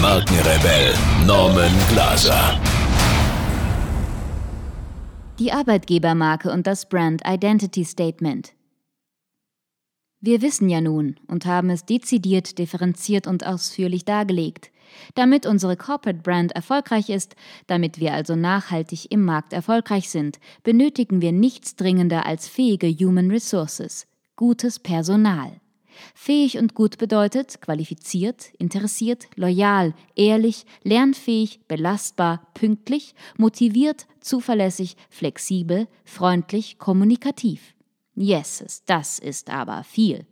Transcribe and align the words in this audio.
Markenrebell 0.00 0.94
Norman 1.26 1.72
Glaser. 1.90 2.58
Die 5.38 5.52
Arbeitgebermarke 5.52 6.50
und 6.50 6.66
das 6.66 6.88
Brand 6.88 7.20
Identity 7.26 7.84
Statement. 7.84 8.54
Wir 10.20 10.40
wissen 10.40 10.70
ja 10.70 10.80
nun 10.80 11.20
und 11.26 11.44
haben 11.44 11.68
es 11.68 11.84
dezidiert, 11.84 12.56
differenziert 12.56 13.26
und 13.26 13.44
ausführlich 13.46 14.06
dargelegt. 14.06 14.70
Damit 15.16 15.44
unsere 15.44 15.76
Corporate 15.76 16.22
Brand 16.22 16.52
erfolgreich 16.52 17.10
ist, 17.10 17.36
damit 17.66 18.00
wir 18.00 18.14
also 18.14 18.36
nachhaltig 18.36 19.12
im 19.12 19.22
Markt 19.26 19.52
erfolgreich 19.52 20.08
sind, 20.08 20.38
benötigen 20.62 21.20
wir 21.20 21.32
nichts 21.32 21.76
dringender 21.76 22.24
als 22.24 22.48
fähige 22.48 22.88
Human 22.88 23.30
Resources, 23.30 24.06
gutes 24.34 24.78
Personal. 24.78 25.60
Fähig 26.14 26.58
und 26.58 26.74
gut 26.74 26.98
bedeutet 26.98 27.60
qualifiziert, 27.60 28.52
interessiert, 28.58 29.28
loyal, 29.36 29.94
ehrlich, 30.16 30.66
lernfähig, 30.82 31.60
belastbar, 31.68 32.46
pünktlich, 32.54 33.14
motiviert, 33.36 34.06
zuverlässig, 34.20 34.96
flexibel, 35.08 35.88
freundlich, 36.04 36.78
kommunikativ. 36.78 37.74
Yeses, 38.16 38.84
das 38.84 39.18
ist 39.18 39.50
aber 39.50 39.84
viel. 39.84 40.26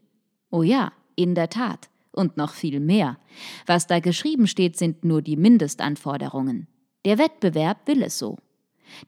Oh 0.51 0.63
ja, 0.63 0.93
in 1.17 1.35
der 1.35 1.51
Tat. 1.51 1.89
Und 2.13 2.37
noch 2.37 2.53
viel 2.53 2.81
mehr. 2.81 3.19
Was 3.67 3.87
da 3.87 4.01
geschrieben 4.01 4.49
steht, 4.49 4.77
sind 4.77 5.05
nur 5.05 5.23
die 5.23 5.37
Mindestanforderungen. 5.37 6.67
Der 7.05 7.19
Wettbewerb 7.19 7.87
will 7.87 8.03
es 8.03 8.19
so. 8.19 8.39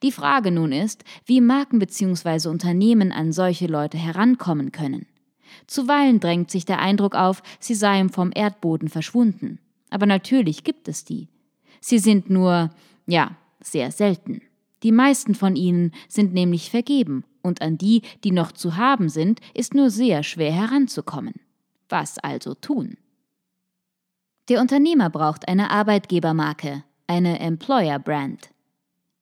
Die 0.03 0.11
Frage 0.11 0.51
nun 0.51 0.71
ist, 0.71 1.03
wie 1.25 1.41
Marken 1.41 1.79
bzw. 1.79 2.47
Unternehmen 2.47 3.11
an 3.11 3.31
solche 3.31 3.67
Leute 3.67 3.97
herankommen 3.97 4.71
können. 4.71 5.07
Zuweilen 5.67 6.19
drängt 6.19 6.51
sich 6.51 6.65
der 6.65 6.79
Eindruck 6.79 7.15
auf, 7.15 7.43
sie 7.59 7.75
seien 7.75 8.09
vom 8.09 8.31
Erdboden 8.33 8.87
verschwunden. 8.87 9.59
Aber 9.89 10.05
natürlich 10.05 10.63
gibt 10.63 10.87
es 10.87 11.03
die. 11.03 11.27
Sie 11.79 11.99
sind 11.99 12.29
nur, 12.29 12.69
ja, 13.07 13.35
sehr 13.61 13.91
selten. 13.91 14.41
Die 14.83 14.91
meisten 14.91 15.35
von 15.35 15.55
ihnen 15.55 15.91
sind 16.07 16.33
nämlich 16.33 16.69
vergeben, 16.69 17.23
und 17.41 17.61
an 17.61 17.77
die, 17.77 18.03
die 18.23 18.31
noch 18.31 18.51
zu 18.51 18.77
haben 18.77 19.09
sind, 19.09 19.39
ist 19.53 19.73
nur 19.73 19.89
sehr 19.89 20.23
schwer 20.23 20.51
heranzukommen. 20.51 21.33
Was 21.89 22.19
also 22.19 22.53
tun? 22.53 22.97
Der 24.47 24.61
Unternehmer 24.61 25.09
braucht 25.09 25.47
eine 25.47 25.71
Arbeitgebermarke, 25.71 26.83
eine 27.07 27.39
Employer 27.39 27.99
Brand. 27.99 28.50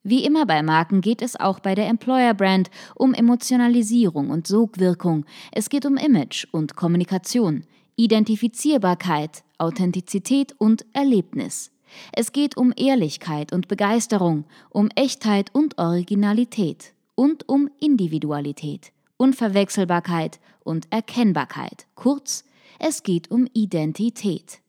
Wie 0.09 0.25
immer 0.25 0.47
bei 0.47 0.63
Marken 0.63 1.01
geht 1.01 1.21
es 1.21 1.39
auch 1.39 1.59
bei 1.59 1.75
der 1.75 1.87
Employer 1.87 2.33
Brand 2.33 2.71
um 2.95 3.13
Emotionalisierung 3.13 4.31
und 4.31 4.47
Sogwirkung. 4.47 5.23
Es 5.51 5.69
geht 5.69 5.85
um 5.85 5.97
Image 5.97 6.47
und 6.51 6.75
Kommunikation, 6.75 7.63
Identifizierbarkeit, 7.95 9.43
Authentizität 9.59 10.55
und 10.57 10.83
Erlebnis. 10.93 11.69
Es 12.11 12.31
geht 12.31 12.57
um 12.57 12.73
Ehrlichkeit 12.75 13.53
und 13.53 13.67
Begeisterung, 13.67 14.45
um 14.71 14.89
Echtheit 14.95 15.53
und 15.53 15.77
Originalität 15.77 16.93
und 17.13 17.47
um 17.47 17.69
Individualität, 17.79 18.91
Unverwechselbarkeit 19.17 20.39
und 20.63 20.87
Erkennbarkeit. 20.89 21.85
Kurz, 21.93 22.45
es 22.79 23.03
geht 23.03 23.29
um 23.29 23.45
Identität. 23.53 24.59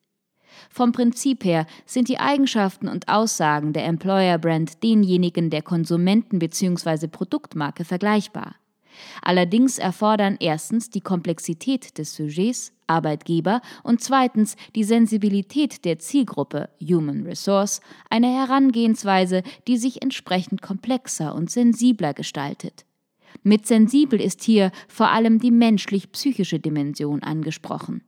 Vom 0.70 0.92
Prinzip 0.92 1.44
her 1.44 1.66
sind 1.86 2.08
die 2.08 2.18
Eigenschaften 2.18 2.88
und 2.88 3.08
Aussagen 3.08 3.72
der 3.72 3.84
Employer 3.86 4.38
Brand 4.38 4.82
denjenigen 4.82 5.50
der 5.50 5.62
Konsumenten 5.62 6.38
bzw. 6.38 7.08
Produktmarke 7.08 7.84
vergleichbar. 7.84 8.56
Allerdings 9.22 9.78
erfordern 9.78 10.36
erstens 10.40 10.90
die 10.90 11.00
Komplexität 11.00 11.96
des 11.98 12.14
Sujets 12.14 12.72
Arbeitgeber 12.86 13.62
und 13.84 14.00
zweitens 14.00 14.56
die 14.74 14.84
Sensibilität 14.84 15.84
der 15.84 15.98
Zielgruppe 16.00 16.68
Human 16.80 17.22
Resource 17.22 17.80
eine 18.10 18.26
Herangehensweise, 18.26 19.42
die 19.68 19.76
sich 19.76 20.02
entsprechend 20.02 20.60
komplexer 20.60 21.34
und 21.34 21.50
sensibler 21.50 22.14
gestaltet. 22.14 22.84
Mit 23.42 23.66
sensibel 23.66 24.20
ist 24.20 24.42
hier 24.42 24.72
vor 24.88 25.10
allem 25.10 25.38
die 25.38 25.52
menschlich-psychische 25.52 26.58
Dimension 26.58 27.22
angesprochen. 27.22 28.02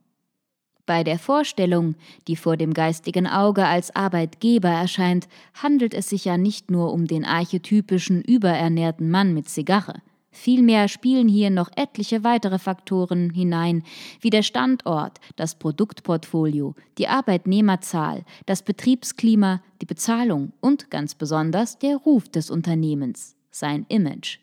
Bei 0.85 1.05
der 1.05 1.17
Vorstellung, 1.17 1.95
die 2.27 2.35
vor 2.35 2.57
dem 2.57 2.73
geistigen 2.73 3.25
Auge 3.25 3.65
als 3.65 3.95
Arbeitgeber 3.95 4.69
erscheint, 4.69 5.29
handelt 5.53 5.93
es 5.93 6.09
sich 6.09 6.25
ja 6.25 6.37
nicht 6.37 6.71
nur 6.71 6.91
um 6.91 7.07
den 7.07 7.23
archetypischen 7.23 8.21
überernährten 8.21 9.09
Mann 9.09 9.33
mit 9.33 9.47
Zigarre. 9.47 10.01
Vielmehr 10.35 10.87
spielen 10.87 11.29
hier 11.29 11.51
noch 11.51 11.69
etliche 11.75 12.23
weitere 12.23 12.59
Faktoren 12.59 13.29
hinein, 13.29 13.83
wie 14.19 14.31
der 14.31 14.41
Standort, 14.41 15.19
das 15.35 15.55
Produktportfolio, 15.55 16.75
die 16.97 17.07
Arbeitnehmerzahl, 17.07 18.25
das 18.45 18.63
Betriebsklima, 18.63 19.61
die 19.79 19.85
Bezahlung 19.85 20.51
und 20.59 20.89
ganz 20.89 21.15
besonders 21.15 21.77
der 21.77 21.97
Ruf 21.97 22.27
des 22.27 22.49
Unternehmens, 22.49 23.35
sein 23.51 23.85
Image. 23.89 24.39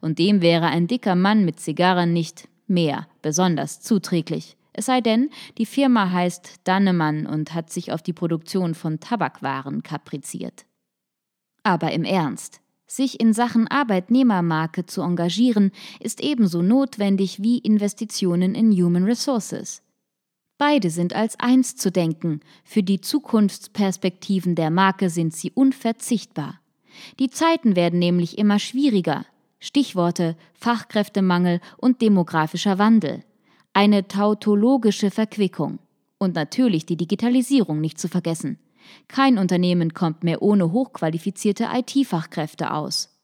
Und 0.00 0.18
dem 0.18 0.42
wäre 0.42 0.66
ein 0.66 0.86
dicker 0.86 1.16
Mann 1.16 1.44
mit 1.44 1.58
Zigarre 1.58 2.06
nicht 2.06 2.46
mehr 2.68 3.08
besonders 3.22 3.80
zuträglich. 3.80 4.56
Es 4.72 4.86
sei 4.86 5.00
denn, 5.00 5.30
die 5.58 5.66
Firma 5.66 6.10
heißt 6.10 6.60
Dannemann 6.64 7.26
und 7.26 7.54
hat 7.54 7.70
sich 7.70 7.92
auf 7.92 8.02
die 8.02 8.14
Produktion 8.14 8.74
von 8.74 9.00
Tabakwaren 9.00 9.82
kapriziert. 9.82 10.64
Aber 11.62 11.92
im 11.92 12.04
Ernst, 12.04 12.60
sich 12.86 13.20
in 13.20 13.32
Sachen 13.32 13.68
Arbeitnehmermarke 13.68 14.86
zu 14.86 15.02
engagieren, 15.02 15.72
ist 16.00 16.20
ebenso 16.20 16.62
notwendig 16.62 17.42
wie 17.42 17.58
Investitionen 17.58 18.54
in 18.54 18.72
Human 18.72 19.04
Resources. 19.04 19.82
Beide 20.58 20.90
sind 20.90 21.14
als 21.14 21.38
eins 21.40 21.76
zu 21.76 21.90
denken, 21.90 22.40
für 22.64 22.82
die 22.82 23.00
Zukunftsperspektiven 23.00 24.54
der 24.54 24.70
Marke 24.70 25.10
sind 25.10 25.34
sie 25.34 25.50
unverzichtbar. 25.50 26.60
Die 27.18 27.30
Zeiten 27.30 27.76
werden 27.76 27.98
nämlich 27.98 28.38
immer 28.38 28.58
schwieriger. 28.58 29.26
Stichworte 29.58 30.36
Fachkräftemangel 30.54 31.60
und 31.78 32.02
demografischer 32.02 32.78
Wandel 32.78 33.24
eine 33.72 34.06
tautologische 34.08 35.10
Verquickung 35.10 35.78
und 36.18 36.34
natürlich 36.34 36.86
die 36.86 36.96
Digitalisierung 36.96 37.80
nicht 37.80 37.98
zu 37.98 38.08
vergessen. 38.08 38.58
Kein 39.08 39.38
Unternehmen 39.38 39.94
kommt 39.94 40.24
mehr 40.24 40.42
ohne 40.42 40.72
hochqualifizierte 40.72 41.68
IT-Fachkräfte 41.72 42.72
aus. 42.72 43.18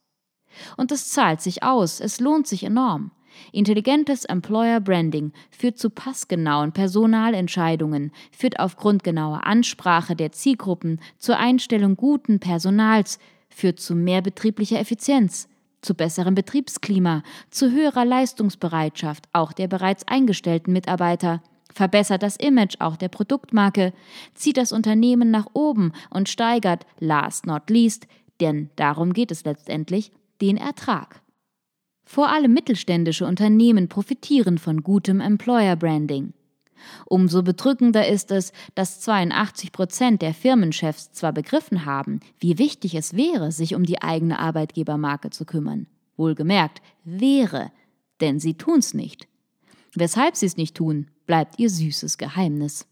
Und 0.77 0.93
es 0.93 1.11
zahlt 1.11 1.41
sich 1.41 1.63
aus, 1.63 2.01
es 2.01 2.21
lohnt 2.21 2.47
sich 2.47 2.65
enorm. 2.65 3.11
Intelligentes 3.53 4.25
Employer 4.25 4.81
Branding 4.81 5.33
führt 5.51 5.79
zu 5.79 5.91
passgenauen 5.91 6.73
Personalentscheidungen, 6.73 8.11
führt 8.33 8.59
aufgrund 8.59 9.05
genauer 9.05 9.47
Ansprache 9.47 10.17
der 10.17 10.33
Zielgruppen 10.33 11.01
zur 11.19 11.37
Einstellung 11.39 11.97
guten 11.97 12.41
Personals, 12.41 13.19
führt 13.49 13.79
zu 13.81 13.95
mehr 13.95 14.23
betrieblicher 14.23 14.81
Effizienz, 14.81 15.49
zu 15.81 15.95
besserem 15.95 16.35
Betriebsklima, 16.35 17.23
zu 17.51 17.71
höherer 17.71 18.05
Leistungsbereitschaft 18.05 19.29
auch 19.33 19.53
der 19.53 19.69
bereits 19.69 20.07
eingestellten 20.07 20.73
Mitarbeiter, 20.73 21.43
verbessert 21.73 22.23
das 22.23 22.37
Image 22.37 22.77
auch 22.81 22.97
der 22.97 23.09
Produktmarke, 23.09 23.93
zieht 24.35 24.57
das 24.57 24.73
Unternehmen 24.73 25.31
nach 25.31 25.47
oben 25.53 25.93
und 26.11 26.29
steigert, 26.29 26.87
last 26.99 27.47
not 27.47 27.71
least, 27.71 28.07
denn 28.41 28.71
darum 28.77 29.13
geht 29.13 29.31
es 29.31 29.45
letztendlich, 29.45 30.13
den 30.41 30.57
Ertrag. 30.57 31.23
Vor 32.05 32.31
allem 32.31 32.55
mittelständische 32.55 33.27
Unternehmen 33.27 33.89
profitieren 33.89 34.59
von 34.59 34.83
gutem 34.83 35.21
Employer 35.21 35.77
Branding. 35.77 36.33
Umso 37.07 37.43
bedrückender 37.43 38.07
ist 38.07 38.31
es, 38.31 38.53
dass 38.75 39.01
82 39.01 39.73
Prozent 39.73 40.23
der 40.23 40.35
Firmenchefs 40.35 41.13
zwar 41.13 41.33
begriffen 41.33 41.85
haben, 41.85 42.21
wie 42.39 42.59
wichtig 42.59 42.95
es 42.95 43.15
wäre, 43.15 43.53
sich 43.53 43.75
um 43.75 43.85
die 43.85 44.03
eigene 44.03 44.39
Arbeitgebermarke 44.39 45.31
zu 45.31 45.45
kümmern. 45.45 45.87
Wohlgemerkt, 46.17 46.83
wäre, 47.05 47.71
denn 48.21 48.41
sie 48.41 48.55
tun's 48.55 48.95
nicht. 48.95 49.29
Weshalb 49.95 50.37
sie 50.37 50.47
es 50.47 50.57
nicht 50.57 50.77
tun, 50.77 51.07
bleibt 51.27 51.59
ihr 51.59 51.71
süßes 51.71 52.19
Geheimnis. 52.19 52.87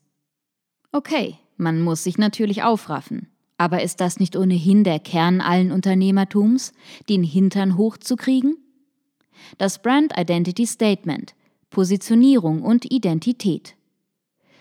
Okay, 0.93 1.37
man 1.57 1.83
muss 1.83 2.05
sich 2.05 2.19
natürlich 2.19 2.63
aufraffen. 2.63 3.29
Aber 3.59 3.83
ist 3.83 4.01
das 4.01 4.21
nicht 4.21 4.37
ohnehin 4.37 4.85
der 4.85 4.99
Kern 4.99 5.41
allen 5.41 5.73
Unternehmertums, 5.73 6.73
den 7.09 7.23
Hintern 7.23 7.77
hochzukriegen? 7.77 8.59
Das 9.59 9.81
Brand 9.81 10.13
Identity 10.19 10.67
Statement, 10.67 11.35
Positionierung 11.71 12.63
und 12.63 12.91
Identität. 12.91 13.77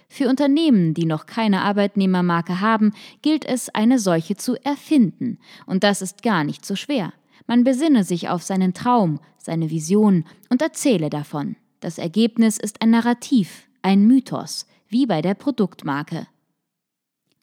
Für 0.08 0.30
Unternehmen, 0.30 0.94
die 0.94 1.06
noch 1.06 1.26
keine 1.26 1.62
Arbeitnehmermarke 1.62 2.62
haben, 2.62 2.94
gilt 3.22 3.46
es, 3.46 3.70
eine 3.70 4.00
solche 4.00 4.36
zu 4.36 4.56
erfinden. 4.64 5.40
Und 5.66 5.84
das 5.84 6.02
ist 6.02 6.22
gar 6.24 6.44
nicht 6.44 6.66
so 6.66 6.76
schwer. 6.76 7.14
Man 7.48 7.64
besinne 7.64 8.04
sich 8.04 8.30
auf 8.30 8.44
seinen 8.44 8.74
Traum, 8.74 9.20
seine 9.38 9.70
Vision 9.70 10.26
und 10.50 10.62
erzähle 10.62 11.10
davon. 11.10 11.56
Das 11.80 11.98
Ergebnis 11.98 12.58
ist 12.58 12.82
ein 12.82 12.92
Narrativ, 12.92 13.68
ein 13.82 14.08
Mythos, 14.08 14.68
wie 14.88 15.06
bei 15.06 15.22
der 15.22 15.36
Produktmarke. 15.36 16.28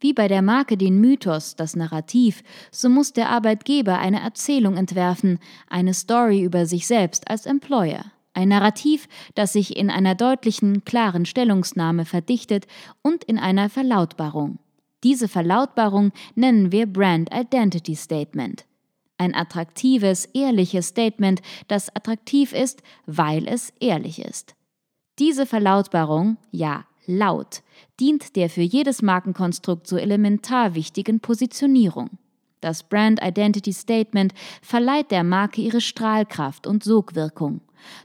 Wie 0.01 0.13
bei 0.13 0.27
der 0.27 0.43
Marke 0.43 0.77
den 0.77 1.01
Mythos, 1.01 1.55
das 1.55 1.77
Narrativ, 1.77 2.43
so 2.73 2.89
muss 2.89 3.13
der 3.13 3.31
Arbeitgeber 3.31 3.99
eine 3.99 4.21
Erzählung 4.21 4.77
entwerfen, 4.77 5.39
eine 5.69 5.95
Story 5.95 6.43
über 6.43 6.67
sich 6.67 6.89
selbst 6.89 7.31
als 7.31 7.47
Employer. 7.47 8.07
Ein 8.35 8.49
Narrativ, 8.49 9.09
das 9.35 9.53
sich 9.53 9.77
in 9.77 9.91
einer 9.91 10.15
deutlichen, 10.15 10.85
klaren 10.85 11.27
Stellungsnahme 11.27 12.05
verdichtet 12.05 12.67
und 13.03 13.25
in 13.25 13.39
einer 13.39 13.69
Verlautbarung. 13.69 14.59
Diese 15.05 15.29
Verlautbarung 15.29 16.13
nennen 16.35 16.73
wir 16.73 16.87
Brand 16.87 17.29
Identity 17.35 17.95
Statement. 17.95 18.65
Ein 19.19 19.35
attraktives, 19.35 20.25
ehrliches 20.27 20.89
Statement, 20.89 21.43
das 21.69 21.95
attraktiv 21.95 22.53
ist, 22.53 22.83
weil 23.07 23.47
es 23.47 23.73
ehrlich 23.81 24.19
ist. 24.19 24.55
Diese 25.19 25.45
Verlautbarung, 25.45 26.39
ja, 26.51 26.85
laut, 27.07 27.63
dient 28.01 28.37
der 28.37 28.49
für 28.49 28.63
jedes 28.63 29.03
Markenkonstrukt 29.03 29.87
so 29.87 29.97
elementar 29.97 30.75
wichtigen 30.75 31.21
Positionierung. 31.21 32.11
Das 32.61 32.85
Brand 32.85 33.21
Identity 33.23 33.73
Statement 33.73 34.33
verleiht 34.63 35.11
der 35.11 35.25
Marke 35.25 35.61
ihre 35.61 35.81
Strahlkraft 35.81 36.67
und 36.67 36.85
Sogwirkung. 36.85 37.61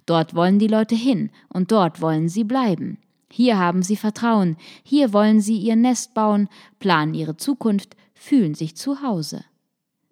Dort 0.06 0.36
wollen 0.36 0.60
die 0.60 0.68
Leute 0.68 0.96
hin 0.96 1.30
und 1.50 1.72
dort 1.72 2.02
wollen 2.02 2.30
sie 2.30 2.44
bleiben. 2.44 3.00
Hier 3.30 3.58
haben 3.58 3.84
sie 3.84 3.98
Vertrauen, 3.98 4.58
hier 4.84 5.14
wollen 5.14 5.42
sie 5.42 5.58
ihr 5.58 5.76
Nest 5.76 6.14
bauen, 6.14 6.48
planen 6.80 7.14
ihre 7.14 7.38
Zukunft, 7.38 7.96
fühlen 8.14 8.56
sich 8.56 8.76
zu 8.76 9.02
Hause. 9.02 9.44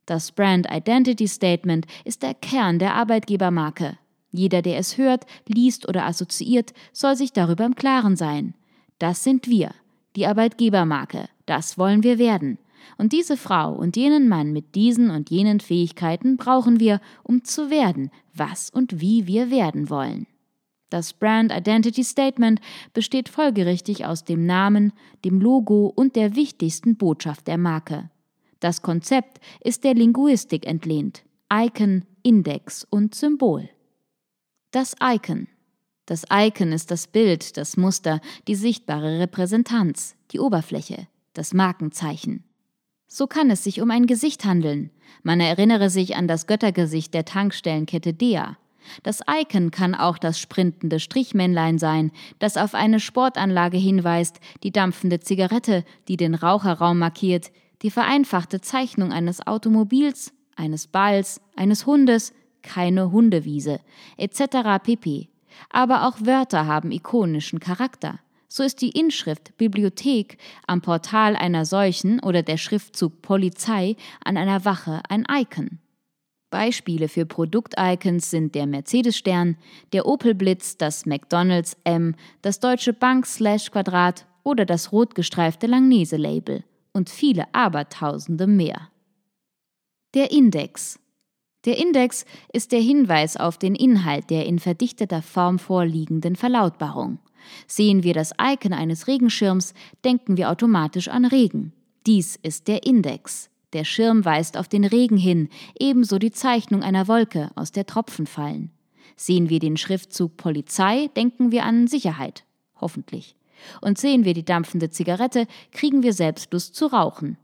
Das 0.06 0.31
Brand 0.31 0.67
Identity 0.71 1.27
Statement 1.27 1.88
ist 2.03 2.21
der 2.21 2.33
Kern 2.33 2.77
der 2.77 2.94
Arbeitgebermarke. 2.94 3.97
Jeder, 4.31 4.62
der 4.62 4.77
es 4.77 4.97
hört, 4.97 5.25
liest 5.47 5.88
oder 5.88 6.06
assoziiert, 6.06 6.73
soll 6.91 7.15
sich 7.15 7.31
darüber 7.31 7.65
im 7.65 7.75
Klaren 7.75 8.15
sein. 8.15 8.53
Das 9.00 9.23
sind 9.23 9.47
wir, 9.47 9.71
die 10.15 10.27
Arbeitgebermarke, 10.27 11.29
das 11.45 11.77
wollen 11.77 12.03
wir 12.03 12.19
werden. 12.19 12.59
Und 12.98 13.14
diese 13.14 13.38
Frau 13.38 13.74
und 13.74 13.96
jenen 13.96 14.28
Mann 14.28 14.54
mit 14.54 14.76
diesen 14.76 15.10
und 15.10 15.30
jenen 15.30 15.60
Fähigkeiten 15.60 16.38
brauchen 16.38 16.80
wir, 16.80 17.02
um 17.24 17.44
zu 17.44 17.70
werden, 17.70 18.12
was 18.34 18.70
und 18.70 19.02
wie 19.02 19.28
wir 19.28 19.52
werden 19.52 19.90
wollen. 19.90 20.28
Das 20.90 21.14
Brand 21.14 21.52
Identity 21.52 22.04
Statement 22.04 22.62
besteht 22.94 23.28
folgerichtig 23.28 24.06
aus 24.06 24.24
dem 24.24 24.46
Namen, 24.46 24.94
dem 25.24 25.42
Logo 25.42 25.88
und 25.88 26.16
der 26.16 26.36
wichtigsten 26.36 26.96
Botschaft 26.96 27.48
der 27.48 27.58
Marke. 27.58 28.10
Das 28.60 28.82
Konzept 28.82 29.40
ist 29.62 29.84
der 29.84 29.94
Linguistik 29.94 30.66
entlehnt. 30.66 31.24
Icon, 31.52 32.06
Index 32.24 32.86
und 32.90 33.14
Symbol. 33.14 33.70
Das 34.72 34.96
Icon. 35.02 35.48
Das 36.06 36.26
Icon 36.32 36.72
ist 36.72 36.92
das 36.92 37.08
Bild, 37.08 37.58
das 37.58 37.78
Muster, 37.78 38.22
die 38.48 38.56
sichtbare 38.56 39.20
Repräsentanz, 39.20 40.16
die 40.32 40.40
Oberfläche, 40.40 41.08
das 41.34 41.54
Markenzeichen. 41.54 42.44
So 43.07 43.28
kann 43.28 43.50
es 43.50 43.63
sich 43.63 43.81
um 43.81 43.92
ein 43.92 44.07
Gesicht 44.07 44.46
handeln. 44.46 44.90
Man 45.24 45.40
erinnere 45.40 45.90
sich 45.90 46.16
an 46.16 46.28
das 46.28 46.48
Göttergesicht 46.48 47.13
der 47.13 47.25
Tankstellenkette 47.25 48.13
Dea. 48.13 48.57
Das 49.04 49.22
Icon 49.28 49.72
kann 49.72 49.96
auch 49.96 50.18
das 50.18 50.40
sprintende 50.40 51.00
Strichmännlein 51.00 51.80
sein, 51.80 52.12
das 52.40 52.57
auf 52.57 52.75
eine 52.75 53.00
Sportanlage 53.00 53.78
hinweist, 53.78 54.40
die 54.63 54.72
dampfende 54.72 55.19
Zigarette, 55.19 55.84
die 56.07 56.18
den 56.18 56.36
Raucherraum 56.36 57.00
markiert, 57.00 57.52
die 57.81 57.92
vereinfachte 57.92 58.62
Zeichnung 58.62 59.12
eines 59.12 59.46
Automobils, 59.46 60.34
eines 60.56 60.88
Balls, 60.88 61.42
eines 61.56 61.86
Hundes, 61.86 62.34
keine 62.62 63.12
Hundewiese, 63.12 63.80
etc. 64.18 64.84
pp. 64.84 65.30
Aber 65.69 66.08
auch 66.08 66.18
Wörter 66.22 66.66
haben 66.66 66.92
ikonischen 66.92 67.60
Charakter. 67.60 68.19
So 68.47 68.63
ist 68.63 68.81
die 68.81 68.89
Inschrift 68.89 69.57
Bibliothek 69.57 70.38
am 70.68 70.81
Portal 70.81 71.36
einer 71.36 71.65
solchen 71.65 72.19
oder 72.19 72.44
der 72.44 72.57
Schriftzug 72.57 73.21
Polizei 73.21 73.95
an 74.24 74.38
einer 74.38 74.65
Wache 74.65 75.01
ein 75.09 75.25
Icon. 75.30 75.80
Beispiele 76.50 77.09
für 77.09 77.25
Produkt-Icons 77.25 78.30
sind 78.30 78.56
der 78.56 78.65
Mercedes-Stern, 78.65 79.57
der 79.92 80.06
Opel-Blitz, 80.06 80.77
das 80.77 81.06
McDonalds 81.06 81.75
M, 81.83 82.15
das 82.42 82.59
Deutsche 82.59 82.94
Bank-Quadrat 82.94 84.25
oder 84.44 84.65
das 84.65 84.91
rot 84.91 85.15
gestreifte 85.15 85.68
Langnese-Label 85.68 86.63
und 86.94 87.09
viele 87.09 87.53
Abertausende 87.53 88.48
mehr. 88.48 88.89
Der 90.13 90.31
Index. 90.31 90.98
Der 91.65 91.77
Index 91.77 92.25
ist 92.53 92.71
der 92.71 92.80
Hinweis 92.80 93.36
auf 93.36 93.57
den 93.57 93.75
Inhalt 93.75 94.30
der 94.30 94.45
in 94.45 94.59
verdichteter 94.59 95.21
Form 95.21 95.59
vorliegenden 95.59 96.38
Verlautbarung. 96.38 97.19
Sehen 97.68 98.03
wir 98.03 98.13
das 98.13 98.31
Icon 98.39 98.74
eines 98.74 99.07
Regenschirms, 99.07 99.74
denken 100.03 100.38
wir 100.38 100.50
automatisch 100.50 101.07
an 101.07 101.25
Regen. 101.25 101.74
Dies 102.06 102.36
ist 102.36 102.68
der 102.68 102.86
Index. 102.86 103.50
Der 103.74 103.83
Schirm 103.83 104.24
weist 104.24 104.57
auf 104.57 104.68
den 104.68 104.86
Regen 104.86 105.18
hin, 105.18 105.50
ebenso 105.77 106.18
die 106.19 106.31
Zeichnung 106.31 106.83
einer 106.83 107.07
Wolke, 107.07 107.51
aus 107.56 107.71
der 107.71 107.86
Tropfen 107.86 108.27
fallen. 108.27 108.71
Sehen 109.18 109.50
wir 109.50 109.59
den 109.59 109.77
Schriftzug 109.77 110.38
Polizei, 110.38 111.09
denken 111.15 111.51
wir 111.51 111.63
an 111.63 111.88
Sicherheit. 111.88 112.45
Hoffentlich. 112.80 113.36
Und 113.81 113.98
sehen 113.98 114.25
wir 114.25 114.33
die 114.33 114.45
dampfende 114.45 114.89
Zigarette, 114.89 115.48
kriegen 115.71 116.03
wir 116.03 116.13
selbst 116.13 116.53
Lust 116.53 116.75
zu 116.75 116.88
rauchen. 116.88 117.38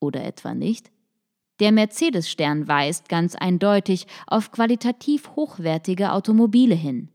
Oder 0.00 0.24
etwa 0.24 0.54
nicht? 0.54 0.90
Der 1.60 1.72
Mercedes-Stern 1.72 2.68
weist 2.68 3.08
ganz 3.08 3.34
eindeutig 3.34 4.06
auf 4.26 4.50
qualitativ 4.50 5.30
hochwertige 5.36 6.12
Automobile 6.12 6.74
hin. 6.74 7.08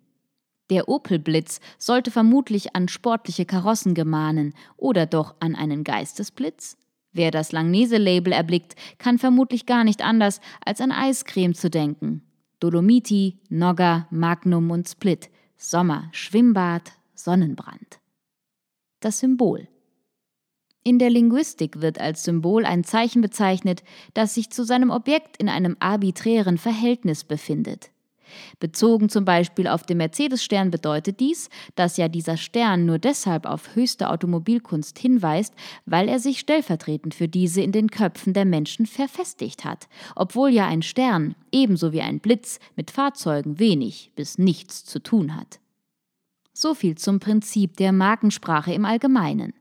Der 0.69 0.87
Opel-Blitz 0.87 1.59
sollte 1.77 2.11
vermutlich 2.11 2.75
an 2.75 2.87
sportliche 2.87 3.45
Karossen 3.45 3.93
gemahnen 3.93 4.53
oder 4.77 5.05
doch 5.05 5.35
an 5.39 5.55
einen 5.55 5.83
Geistesblitz? 5.83 6.77
Wer 7.11 7.31
das 7.31 7.51
Langnese-Label 7.51 8.33
erblickt, 8.33 8.75
kann 8.99 9.17
vermutlich 9.17 9.65
gar 9.65 9.83
nicht 9.83 10.03
anders, 10.03 10.41
als 10.63 10.79
an 10.79 10.91
Eiscreme 10.91 11.55
zu 11.55 11.69
denken. 11.69 12.21
Dolomiti, 12.59 13.39
Nogga, 13.49 14.07
Magnum 14.11 14.69
und 14.69 14.87
Split. 14.87 15.29
Sommer, 15.57 16.09
Schwimmbad, 16.11 16.91
Sonnenbrand. 17.15 17.99
Das 18.99 19.19
Symbol. 19.19 19.67
In 20.83 20.99
der 20.99 21.09
Linguistik 21.09 21.81
wird 21.81 21.99
als 21.99 22.23
Symbol 22.23 22.65
ein 22.65 22.83
Zeichen 22.83 23.21
bezeichnet, 23.21 23.83
das 24.13 24.35
sich 24.35 24.51
zu 24.51 24.63
seinem 24.63 24.89
Objekt 24.89 25.37
in 25.37 25.49
einem 25.49 25.75
arbiträren 25.79 26.57
Verhältnis 26.57 27.23
befindet. 27.23 27.91
Bezogen 28.59 29.09
zum 29.09 29.25
Beispiel 29.25 29.67
auf 29.67 29.83
den 29.83 29.97
Mercedes-Stern 29.97 30.71
bedeutet 30.71 31.19
dies, 31.19 31.49
dass 31.75 31.97
ja 31.97 32.07
dieser 32.07 32.37
Stern 32.37 32.85
nur 32.85 32.99
deshalb 32.99 33.45
auf 33.45 33.75
höchste 33.75 34.09
Automobilkunst 34.09 34.97
hinweist, 34.99 35.53
weil 35.85 36.09
er 36.09 36.19
sich 36.19 36.39
stellvertretend 36.39 37.13
für 37.13 37.27
diese 37.27 37.61
in 37.61 37.71
den 37.71 37.89
Köpfen 37.89 38.33
der 38.33 38.45
Menschen 38.45 38.85
verfestigt 38.85 39.65
hat, 39.65 39.87
obwohl 40.15 40.49
ja 40.49 40.67
ein 40.67 40.81
Stern, 40.81 41.35
ebenso 41.51 41.93
wie 41.93 42.01
ein 42.01 42.19
Blitz, 42.19 42.59
mit 42.75 42.91
Fahrzeugen 42.91 43.59
wenig 43.59 44.11
bis 44.15 44.37
nichts 44.37 44.85
zu 44.85 44.99
tun 44.99 45.35
hat. 45.35 45.59
So 46.53 46.73
viel 46.73 46.95
zum 46.95 47.19
Prinzip 47.19 47.77
der 47.77 47.93
Markensprache 47.93 48.73
im 48.73 48.83
Allgemeinen. 48.83 49.53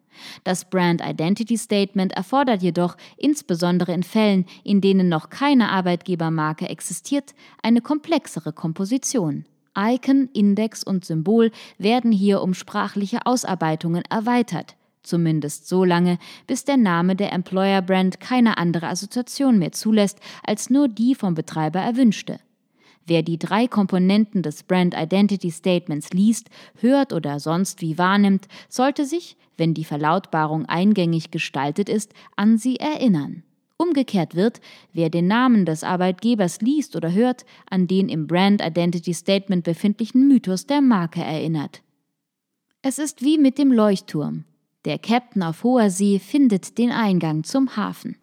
Das 0.45 0.69
Brand 0.69 1.03
Identity 1.05 1.57
Statement 1.57 2.13
erfordert 2.13 2.63
jedoch, 2.63 2.97
insbesondere 3.17 3.93
in 3.93 4.03
Fällen, 4.03 4.47
in 4.65 4.81
denen 4.81 5.09
noch 5.09 5.31
keine 5.31 5.71
Arbeitgebermarke 5.71 6.69
existiert, 6.69 7.35
eine 7.63 7.81
komplexere 7.81 8.53
Komposition. 8.53 9.45
Icon, 9.77 10.29
Index 10.33 10.83
und 10.83 11.05
Symbol 11.05 11.53
werden 11.79 12.11
hier 12.11 12.43
um 12.43 12.55
sprachliche 12.55 13.27
Ausarbeitungen 13.27 14.03
erweitert, 14.11 14.77
zumindest 15.03 15.69
so 15.69 15.85
lange, 15.85 16.19
bis 16.47 16.65
der 16.65 16.77
Name 16.77 17.15
der 17.15 17.33
Employer 17.33 17.81
Brand 17.83 18.19
keine 18.19 18.59
andere 18.59 18.89
Assoziation 18.89 19.59
mehr 19.59 19.73
zulässt 19.73 20.19
als 20.45 20.69
nur 20.69 20.89
die 20.89 21.15
vom 21.15 21.35
Betreiber 21.35 21.81
erwünschte. 21.81 22.41
Wer 23.09 23.23
die 23.23 23.39
drei 23.39 23.67
Komponenten 23.67 24.43
des 24.43 24.65
Brand 24.65 24.95
Identity 24.95 25.51
Statements 25.51 26.13
liest, 26.13 26.51
hört 26.79 27.15
oder 27.15 27.41
sonst 27.41 27.81
wie 27.81 27.97
wahrnimmt, 27.97 28.49
sollte 28.69 29.07
sich, 29.07 29.39
wenn 29.57 29.73
die 29.73 29.85
Verlautbarung 29.85 30.67
eingängig 30.67 31.31
gestaltet 31.31 31.89
ist, 31.89 32.13
an 32.37 32.59
sie 32.59 32.77
erinnern. 32.77 33.45
Umgekehrt 33.79 34.35
wird, 34.35 34.61
wer 34.93 35.09
den 35.09 35.27
Namen 35.27 35.65
des 35.65 35.85
Arbeitgebers 35.85 36.61
liest 36.61 36.97
oder 36.97 37.11
hört, 37.11 37.47
an 37.71 37.87
den 37.87 38.11
im 38.11 38.27
Brand 38.27 38.61
Identity 38.61 39.15
Statement 39.15 39.65
befindlichen 39.65 40.29
Mythos 40.29 40.67
der 40.67 40.83
Marke 40.83 41.23
erinnert. 41.23 41.83
Es 42.83 42.99
ist 42.99 43.23
wie 43.23 43.39
mit 43.39 43.57
dem 43.57 43.73
Leuchtturm. 43.73 44.45
Der 44.85 44.99
Captain 44.99 45.43
auf 45.43 45.65
hoher 45.65 45.89
See 45.89 46.19
findet 46.19 46.77
den 46.77 46.91
Eingang 46.91 47.43
zum 47.43 47.75
Hafen. 47.75 48.17